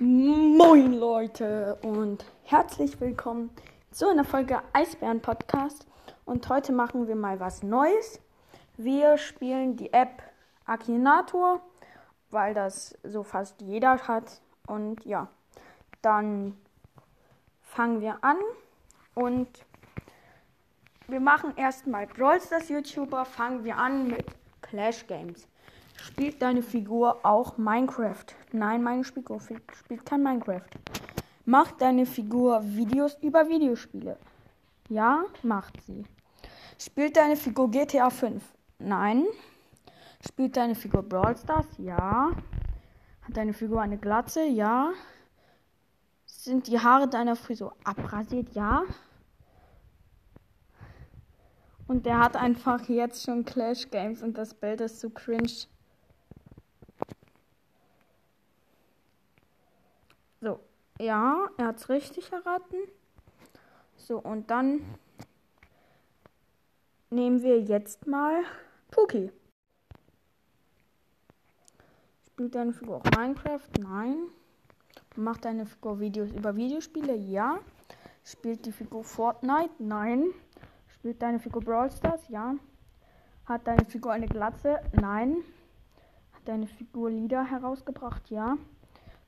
[0.00, 3.50] Moin Leute und herzlich willkommen
[3.92, 5.86] zu einer Folge Eisbären Podcast.
[6.24, 8.20] Und heute machen wir mal was Neues.
[8.76, 10.20] Wir spielen die App
[10.66, 11.60] Akinator,
[12.32, 14.40] weil das so fast jeder hat.
[14.66, 15.28] Und ja,
[16.02, 16.56] dann
[17.60, 18.38] fangen wir an
[19.14, 19.46] und
[21.06, 23.24] wir machen erstmal Brawl Stars YouTuber.
[23.24, 24.26] Fangen wir an mit
[24.60, 25.46] Clash Games.
[25.96, 28.26] Spielt deine Figur auch Minecraft?
[28.52, 30.68] Nein, meine Figur spielt kein Minecraft.
[31.44, 34.18] Macht deine Figur Videos über Videospiele?
[34.88, 36.04] Ja, macht sie.
[36.78, 38.42] Spielt deine Figur GTA 5?
[38.78, 39.24] Nein.
[40.26, 41.66] Spielt deine Figur Brawl Stars?
[41.78, 42.30] Ja.
[43.22, 44.44] Hat deine Figur eine Glatze?
[44.44, 44.92] Ja.
[46.26, 48.54] Sind die Haare deiner Frisur abrasiert?
[48.54, 48.84] Ja.
[51.86, 55.66] Und der hat einfach jetzt schon Clash Games und das Bild ist zu cringe.
[60.44, 60.60] So,
[61.00, 62.76] ja, er hat es richtig erraten.
[63.96, 64.82] So, und dann
[67.08, 68.42] nehmen wir jetzt mal
[68.90, 69.32] Puki.
[72.26, 73.70] Spielt deine Figur auch Minecraft?
[73.80, 74.18] Nein.
[75.16, 77.14] Macht deine Figur Videos über Videospiele?
[77.16, 77.60] Ja.
[78.22, 79.72] Spielt die Figur Fortnite?
[79.78, 80.26] Nein.
[80.88, 82.28] Spielt deine Figur Brawl Stars?
[82.28, 82.54] Ja.
[83.46, 84.78] Hat deine Figur eine Glatze?
[84.92, 85.36] Nein.
[86.32, 88.28] Hat deine Figur Lieder herausgebracht?
[88.28, 88.58] Ja.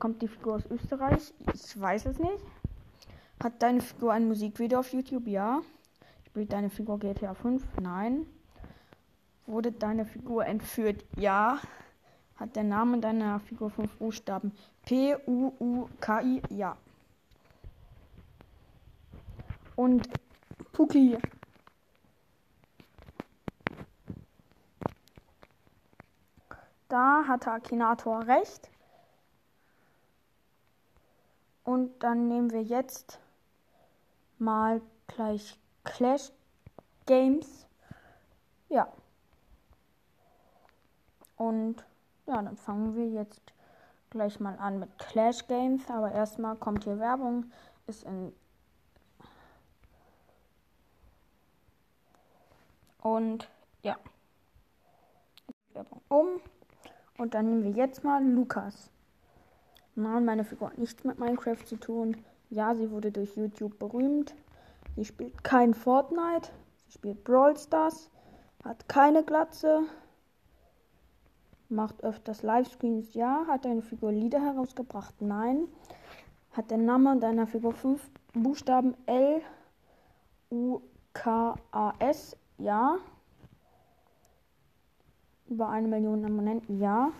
[0.00, 1.34] Kommt die Figur aus Österreich?
[1.52, 2.42] Ich weiß es nicht.
[3.42, 5.26] Hat deine Figur ein Musikvideo auf YouTube?
[5.26, 5.60] Ja.
[6.26, 7.62] Spielt deine Figur GTA 5?
[7.82, 8.24] Nein.
[9.46, 11.04] Wurde deine Figur entführt?
[11.18, 11.58] Ja.
[12.36, 14.52] Hat der Name deiner Figur fünf Buchstaben?
[14.86, 16.42] P, U, U, K, I?
[16.48, 16.78] Ja.
[19.76, 20.08] Und
[20.72, 21.18] Puki.
[26.88, 28.70] Da hatte Akinator recht.
[31.64, 33.20] Und dann nehmen wir jetzt
[34.38, 36.32] mal gleich Clash
[37.06, 37.66] Games.
[38.68, 38.88] Ja.
[41.36, 41.84] Und
[42.26, 43.40] ja, dann fangen wir jetzt
[44.10, 45.88] gleich mal an mit Clash Games.
[45.90, 47.50] Aber erstmal kommt hier Werbung.
[47.86, 48.32] Ist in.
[53.02, 53.48] Und
[53.82, 53.96] ja.
[55.72, 56.28] Werbung um.
[57.18, 58.90] Und dann nehmen wir jetzt mal Lukas.
[60.00, 62.16] Nein, meine Figur hat nichts mit Minecraft zu tun.
[62.48, 64.34] Ja, sie wurde durch YouTube berühmt.
[64.96, 66.50] Sie spielt kein Fortnite.
[66.86, 68.10] Sie spielt Brawl Stars.
[68.64, 69.82] Hat keine Glatze.
[71.68, 73.12] Macht öfters Livestreams.
[73.12, 73.44] Ja.
[73.46, 75.20] Hat eine Figur Lieder herausgebracht.
[75.20, 75.68] Nein.
[76.52, 79.42] Hat der Name deiner Figur fünf Buchstaben L,
[80.50, 80.80] U,
[81.12, 82.38] K, A, S.
[82.56, 82.96] Ja.
[85.46, 86.80] Über eine Million Abonnenten.
[86.80, 87.12] Ja.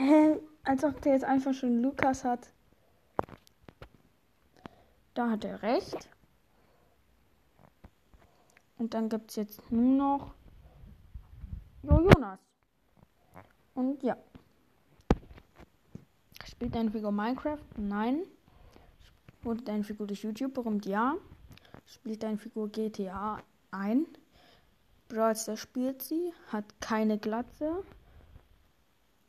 [0.00, 0.40] Hä?
[0.64, 2.50] Als ob der jetzt einfach schon Lukas hat.
[5.12, 6.08] Da hat er recht.
[8.78, 10.34] Und dann gibt es jetzt nur noch
[11.82, 12.38] Jo Jonas.
[13.74, 14.16] Und ja.
[16.46, 17.58] Spielt deine Figur Minecraft?
[17.76, 18.22] Nein.
[19.42, 20.86] Wurde deine Figur durch YouTube berühmt?
[20.86, 21.16] Ja.
[21.84, 24.06] Spielt deine Figur GTA ein?
[25.08, 27.84] Brawl spielt sie, hat keine Glatze.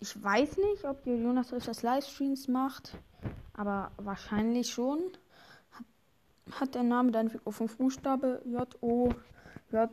[0.04, 2.98] Ich weiß nicht, ob Jonas öfters Livestreams macht,
[3.54, 4.98] aber wahrscheinlich schon.
[6.60, 9.10] Hat, der Name dann Figur 5 Buchstabe J O
[9.72, 9.92] J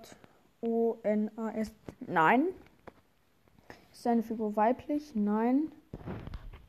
[0.63, 1.75] O N A S?
[2.01, 2.47] Nein.
[3.93, 5.15] Ist deine Figur weiblich?
[5.15, 5.71] Nein.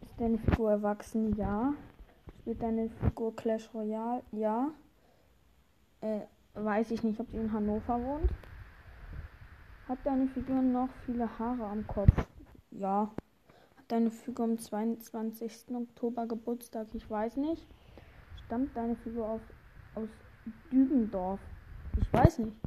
[0.02, 1.34] Ist deine Figur erwachsen?
[1.38, 1.74] Ja.
[2.42, 4.22] Spielt deine Figur Clash Royale?
[4.34, 4.72] Ja.
[6.02, 6.24] Äh,
[6.56, 8.32] weiß ich nicht, ob sie in Hannover wohnt.
[9.88, 12.12] Hat deine Figur noch viele Haare am Kopf?
[12.72, 13.10] Ja
[13.90, 15.76] deine Figur am 22.
[15.76, 16.88] Oktober Geburtstag?
[16.94, 17.68] Ich weiß nicht.
[18.46, 19.42] Stammt deine Figur auf,
[19.96, 20.10] aus
[20.72, 21.40] Dübendorf?
[22.00, 22.58] Ich weiß nicht.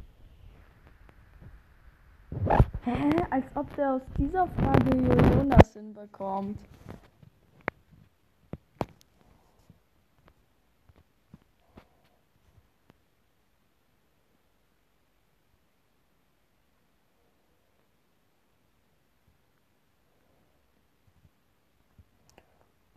[2.83, 3.09] Hä?
[3.29, 6.59] Als ob der aus dieser Frage Jonas hinbekommt.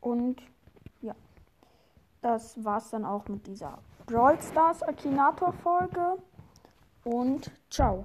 [0.07, 0.41] Und
[1.01, 1.17] ja,
[2.23, 6.19] das war's dann auch mit dieser Brawl Stars Akinator Folge.
[7.03, 8.05] Und ciao.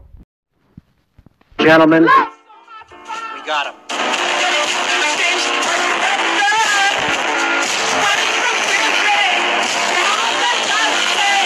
[1.57, 4.10] Gentlemen, we got him.